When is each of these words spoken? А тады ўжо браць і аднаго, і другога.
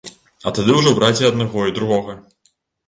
А 0.47 0.53
тады 0.59 0.71
ўжо 0.79 0.95
браць 1.01 1.21
і 1.21 1.29
аднаго, 1.31 1.67
і 1.69 1.77
другога. 1.81 2.21